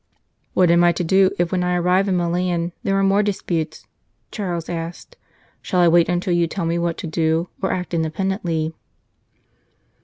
"What 0.55 0.71
am 0.71 0.83
I 0.83 0.91
to 0.93 1.03
do 1.03 1.29
if, 1.37 1.51
when 1.51 1.63
I 1.63 1.75
arrive 1.75 2.07
in 2.07 2.17
Milan, 2.17 2.71
there 2.81 2.97
are 2.97 3.03
more 3.03 3.21
disputes?" 3.21 3.85
Charles 4.31 4.67
asked." 4.67 5.15
Shall 5.61 5.79
I 5.79 5.87
wait 5.89 6.09
until 6.09 6.33
you 6.33 6.47
tell 6.47 6.65
me 6.65 6.79
what 6.79 6.97
to 6.97 7.05
do, 7.05 7.49
or 7.61 7.71
act 7.71 7.93
in 7.93 8.01
dependently 8.01 8.73